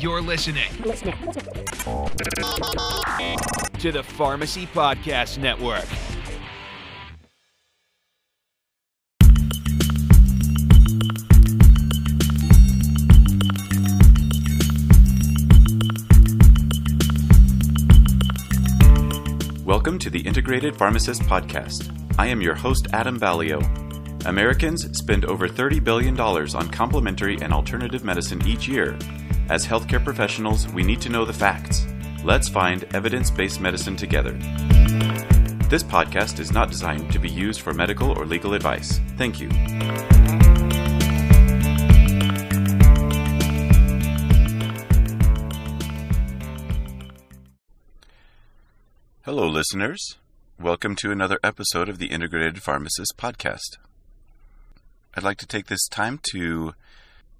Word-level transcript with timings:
You're 0.00 0.22
listening 0.22 0.70
to 3.80 3.90
the 3.90 4.04
Pharmacy 4.04 4.66
Podcast 4.66 5.38
Network. 5.38 5.84
Welcome 19.66 19.98
to 19.98 20.10
the 20.10 20.20
Integrated 20.20 20.76
Pharmacist 20.76 21.22
Podcast. 21.22 21.92
I 22.18 22.28
am 22.28 22.40
your 22.40 22.54
host, 22.54 22.86
Adam 22.92 23.18
Ballio. 23.18 23.58
Americans 24.26 24.96
spend 24.96 25.24
over 25.24 25.48
$30 25.48 25.82
billion 25.82 26.18
on 26.20 26.68
complementary 26.70 27.36
and 27.42 27.52
alternative 27.52 28.04
medicine 28.04 28.46
each 28.46 28.68
year. 28.68 28.96
As 29.50 29.66
healthcare 29.66 30.04
professionals, 30.04 30.68
we 30.68 30.82
need 30.82 31.00
to 31.00 31.08
know 31.08 31.24
the 31.24 31.32
facts. 31.32 31.86
Let's 32.22 32.50
find 32.50 32.84
evidence 32.94 33.30
based 33.30 33.62
medicine 33.62 33.96
together. 33.96 34.32
This 35.70 35.82
podcast 35.82 36.38
is 36.38 36.52
not 36.52 36.68
designed 36.68 37.10
to 37.12 37.18
be 37.18 37.30
used 37.30 37.62
for 37.62 37.72
medical 37.72 38.10
or 38.10 38.26
legal 38.26 38.52
advice. 38.52 39.00
Thank 39.16 39.40
you. 39.40 39.48
Hello, 49.22 49.48
listeners. 49.48 50.18
Welcome 50.60 50.94
to 50.96 51.10
another 51.10 51.38
episode 51.42 51.88
of 51.88 51.98
the 51.98 52.08
Integrated 52.08 52.62
Pharmacist 52.62 53.14
Podcast. 53.16 53.78
I'd 55.14 55.22
like 55.22 55.38
to 55.38 55.46
take 55.46 55.68
this 55.68 55.88
time 55.88 56.20
to 56.32 56.74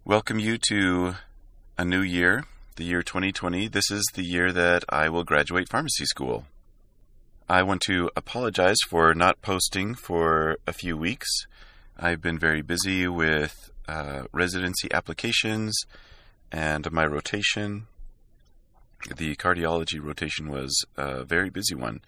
welcome 0.06 0.38
you 0.38 0.56
to 0.68 1.16
a 1.78 1.84
new 1.84 2.02
year, 2.02 2.44
the 2.74 2.84
year 2.84 3.02
2020. 3.02 3.68
This 3.68 3.88
is 3.90 4.04
the 4.14 4.24
year 4.24 4.52
that 4.52 4.84
I 4.88 5.08
will 5.08 5.22
graduate 5.22 5.68
pharmacy 5.68 6.04
school. 6.06 6.46
I 7.48 7.62
want 7.62 7.82
to 7.82 8.10
apologize 8.16 8.78
for 8.90 9.14
not 9.14 9.40
posting 9.40 9.94
for 9.94 10.58
a 10.66 10.72
few 10.72 10.96
weeks. 10.96 11.28
I've 11.96 12.20
been 12.20 12.38
very 12.38 12.62
busy 12.62 13.06
with 13.06 13.70
uh, 13.86 14.24
residency 14.32 14.92
applications 14.92 15.74
and 16.50 16.90
my 16.90 17.06
rotation 17.06 17.86
the 19.16 19.36
cardiology 19.36 20.02
rotation 20.02 20.48
was 20.48 20.84
a 20.96 21.22
very 21.22 21.50
busy 21.50 21.76
one. 21.76 22.00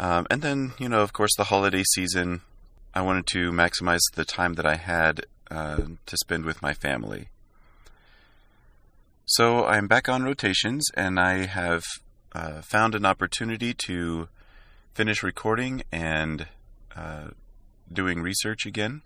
Um, 0.00 0.26
and 0.28 0.42
then, 0.42 0.72
you 0.78 0.88
know, 0.88 1.02
of 1.02 1.12
course, 1.12 1.30
the 1.36 1.44
holiday 1.44 1.84
season, 1.94 2.40
I 2.94 3.02
wanted 3.02 3.28
to 3.28 3.52
maximize 3.52 4.00
the 4.14 4.24
time 4.24 4.54
that 4.54 4.66
I 4.66 4.74
had 4.74 5.26
uh, 5.50 5.82
to 6.06 6.16
spend 6.16 6.44
with 6.44 6.62
my 6.62 6.74
family. 6.74 7.28
So 9.30 9.66
I'm 9.66 9.88
back 9.88 10.08
on 10.08 10.22
rotations, 10.22 10.86
and 10.94 11.20
I 11.20 11.44
have 11.44 11.84
uh, 12.32 12.62
found 12.62 12.94
an 12.94 13.04
opportunity 13.04 13.74
to 13.86 14.28
finish 14.94 15.22
recording 15.22 15.82
and 15.92 16.46
uh, 16.96 17.28
doing 17.92 18.22
research 18.22 18.64
again. 18.64 19.02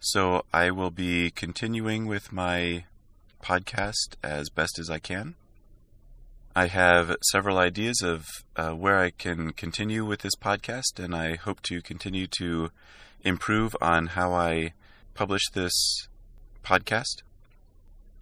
So 0.00 0.46
I 0.54 0.70
will 0.70 0.90
be 0.90 1.30
continuing 1.30 2.06
with 2.06 2.32
my 2.32 2.86
podcast 3.42 4.16
as 4.22 4.48
best 4.48 4.78
as 4.78 4.88
I 4.88 4.98
can. 4.98 5.34
I 6.56 6.68
have 6.68 7.14
several 7.30 7.58
ideas 7.58 8.00
of 8.02 8.28
uh, 8.56 8.70
where 8.70 9.00
I 9.00 9.10
can 9.10 9.52
continue 9.52 10.06
with 10.06 10.20
this 10.20 10.34
podcast, 10.34 10.98
and 10.98 11.14
I 11.14 11.34
hope 11.34 11.60
to 11.64 11.82
continue 11.82 12.26
to 12.38 12.70
improve 13.20 13.76
on 13.82 14.06
how 14.06 14.32
I 14.32 14.72
publish 15.12 15.42
this 15.52 16.08
podcast. 16.64 17.20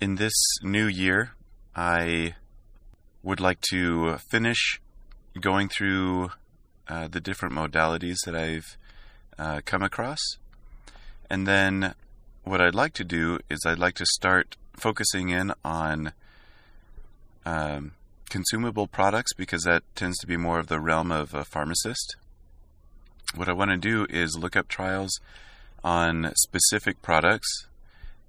In 0.00 0.14
this 0.14 0.32
new 0.62 0.86
year, 0.86 1.32
I 1.76 2.34
would 3.22 3.38
like 3.38 3.60
to 3.68 4.16
finish 4.16 4.80
going 5.38 5.68
through 5.68 6.30
uh, 6.88 7.08
the 7.08 7.20
different 7.20 7.54
modalities 7.54 8.16
that 8.24 8.34
I've 8.34 8.78
uh, 9.38 9.60
come 9.66 9.82
across. 9.82 10.18
And 11.28 11.46
then 11.46 11.94
what 12.44 12.62
I'd 12.62 12.74
like 12.74 12.94
to 12.94 13.04
do 13.04 13.40
is 13.50 13.60
I'd 13.66 13.78
like 13.78 13.94
to 13.96 14.06
start 14.06 14.56
focusing 14.72 15.28
in 15.28 15.52
on 15.62 16.14
um, 17.44 17.92
consumable 18.30 18.86
products 18.86 19.34
because 19.34 19.64
that 19.64 19.82
tends 19.96 20.16
to 20.20 20.26
be 20.26 20.38
more 20.38 20.58
of 20.58 20.68
the 20.68 20.80
realm 20.80 21.12
of 21.12 21.34
a 21.34 21.44
pharmacist. 21.44 22.16
What 23.34 23.50
I 23.50 23.52
want 23.52 23.70
to 23.70 23.76
do 23.76 24.06
is 24.08 24.34
look 24.34 24.56
up 24.56 24.66
trials 24.66 25.20
on 25.84 26.32
specific 26.36 27.02
products 27.02 27.66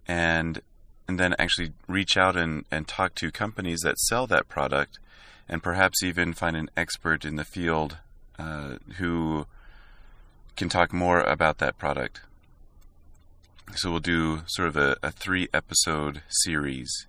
and 0.06 0.62
and 1.12 1.20
then 1.20 1.36
actually 1.38 1.74
reach 1.90 2.16
out 2.16 2.38
and, 2.38 2.64
and 2.72 2.88
talk 2.88 3.14
to 3.16 3.30
companies 3.32 3.82
that 3.82 4.00
sell 4.00 4.26
that 4.28 4.48
product 4.48 4.98
and 5.50 5.62
perhaps 5.62 6.02
even 6.02 6.32
find 6.32 6.56
an 6.56 6.70
expert 6.78 7.26
in 7.26 7.36
the 7.36 7.44
field 7.44 7.98
uh, 8.40 8.78
who 8.98 9.46
can 10.56 10.70
talk 10.70 10.94
more 10.94 11.20
about 11.20 11.58
that 11.58 11.78
product. 11.78 12.22
So 13.76 13.92
we'll 13.92 14.00
do 14.00 14.44
sort 14.48 14.70
of 14.70 14.78
a, 14.78 14.96
a 15.04 15.12
three 15.12 15.50
episode 15.54 16.22
series. 16.30 17.08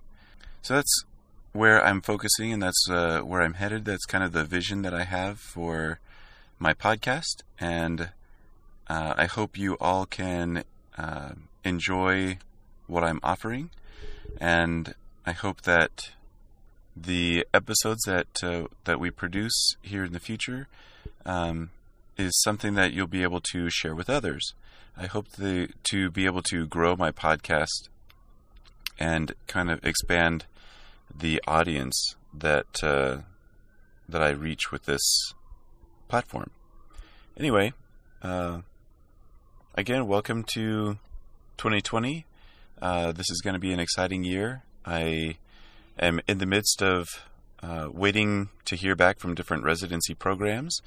So 0.61 0.73
that's 0.73 1.05
where 1.53 1.81
I'm 1.81 2.01
focusing 2.01 2.51
and 2.51 2.61
that's 2.61 2.89
uh, 2.89 3.21
where 3.21 3.41
I'm 3.41 3.53
headed. 3.53 3.85
That's 3.85 4.05
kind 4.05 4.21
of 4.21 4.33
the 4.33 4.43
vision 4.43 4.81
that 4.81 4.93
I 4.93 5.05
have 5.05 5.39
for 5.39 6.01
my 6.59 6.73
podcast. 6.73 7.43
And 7.57 8.09
uh, 8.89 9.13
I 9.15 9.27
hope 9.27 9.57
you 9.57 9.77
all 9.79 10.05
can 10.05 10.65
uh, 10.97 11.35
enjoy 11.63 12.39
what 12.87 13.05
I'm 13.05 13.21
offering. 13.23 13.69
And 14.39 14.93
I 15.25 15.31
hope 15.31 15.61
that 15.61 16.11
the 16.95 17.45
episodes 17.53 18.03
that 18.05 18.27
uh, 18.43 18.67
that 18.83 18.99
we 18.99 19.09
produce 19.09 19.75
here 19.81 20.03
in 20.03 20.13
the 20.13 20.19
future 20.19 20.67
um, 21.25 21.71
is 22.17 22.39
something 22.41 22.75
that 22.75 22.93
you'll 22.93 23.07
be 23.07 23.23
able 23.23 23.41
to 23.51 23.69
share 23.69 23.95
with 23.95 24.09
others. 24.09 24.53
I 24.95 25.07
hope 25.07 25.29
the, 25.29 25.69
to 25.85 26.11
be 26.11 26.25
able 26.25 26.43
to 26.43 26.67
grow 26.67 26.95
my 26.95 27.11
podcast 27.11 27.89
and 28.99 29.33
kind 29.47 29.71
of 29.71 29.83
expand 29.83 30.45
the 31.13 31.41
audience 31.47 32.15
that 32.33 32.83
uh, 32.83 33.17
that 34.07 34.21
I 34.21 34.29
reach 34.29 34.71
with 34.71 34.85
this 34.85 35.33
platform. 36.07 36.51
Anyway, 37.37 37.73
uh, 38.21 38.61
again, 39.75 40.07
welcome 40.07 40.43
to 40.53 40.99
2020. 41.57 42.25
Uh, 42.81 43.11
this 43.11 43.29
is 43.29 43.41
going 43.41 43.53
to 43.53 43.59
be 43.59 43.71
an 43.71 43.79
exciting 43.79 44.23
year. 44.23 44.63
I 44.85 45.37
am 45.99 46.19
in 46.27 46.37
the 46.37 46.45
midst 46.45 46.81
of 46.81 47.07
uh, 47.61 47.89
waiting 47.91 48.49
to 48.65 48.75
hear 48.75 48.95
back 48.95 49.19
from 49.19 49.35
different 49.35 49.63
residency 49.63 50.13
programs 50.13 50.81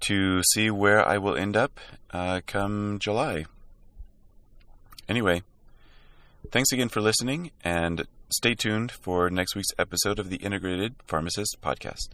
to 0.00 0.42
see 0.52 0.70
where 0.70 1.06
I 1.06 1.18
will 1.18 1.36
end 1.36 1.56
up 1.56 1.78
uh, 2.10 2.40
come 2.46 2.98
July. 2.98 3.46
Anyway, 5.08 5.42
thanks 6.50 6.72
again 6.72 6.88
for 6.88 7.00
listening, 7.00 7.50
and 7.62 8.06
Stay 8.36 8.56
tuned 8.56 8.90
for 8.90 9.30
next 9.30 9.54
week's 9.54 9.68
episode 9.78 10.18
of 10.18 10.28
the 10.28 10.38
Integrated 10.38 10.96
Pharmacist 11.06 11.58
Podcast. 11.62 12.08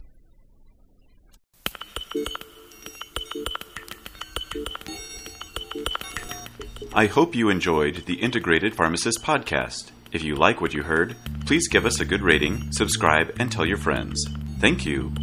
I 6.93 7.05
hope 7.05 7.35
you 7.35 7.47
enjoyed 7.47 8.03
the 8.05 8.15
Integrated 8.15 8.75
Pharmacist 8.75 9.23
Podcast. 9.23 9.91
If 10.11 10.23
you 10.23 10.35
like 10.35 10.59
what 10.59 10.73
you 10.73 10.83
heard, 10.83 11.15
please 11.45 11.69
give 11.69 11.85
us 11.85 12.01
a 12.01 12.05
good 12.05 12.21
rating, 12.21 12.69
subscribe, 12.73 13.33
and 13.39 13.49
tell 13.49 13.65
your 13.65 13.77
friends. 13.77 14.27
Thank 14.59 14.85
you. 14.85 15.13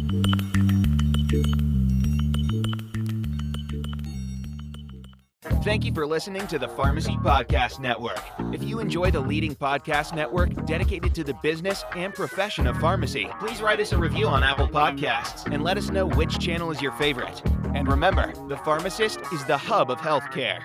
Thank 5.61 5.85
you 5.85 5.93
for 5.93 6.07
listening 6.07 6.47
to 6.47 6.57
the 6.57 6.69
Pharmacy 6.69 7.17
Podcast 7.17 7.79
Network. 7.79 8.23
If 8.51 8.63
you 8.63 8.79
enjoy 8.79 9.11
the 9.11 9.19
leading 9.19 9.53
podcast 9.53 10.15
network 10.15 10.65
dedicated 10.65 11.13
to 11.13 11.23
the 11.23 11.35
business 11.35 11.85
and 11.95 12.15
profession 12.15 12.65
of 12.65 12.79
pharmacy, 12.79 13.29
please 13.39 13.61
write 13.61 13.79
us 13.79 13.91
a 13.91 13.97
review 13.97 14.25
on 14.25 14.41
Apple 14.41 14.67
Podcasts 14.67 15.45
and 15.53 15.63
let 15.63 15.77
us 15.77 15.91
know 15.91 16.07
which 16.07 16.39
channel 16.39 16.71
is 16.71 16.81
your 16.81 16.93
favorite. 16.93 17.43
And 17.75 17.87
remember, 17.87 18.33
the 18.47 18.57
pharmacist 18.57 19.19
is 19.31 19.45
the 19.45 19.57
hub 19.57 19.91
of 19.91 19.99
healthcare. 19.99 20.63